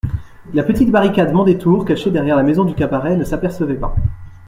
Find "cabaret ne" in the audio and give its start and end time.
2.73-3.23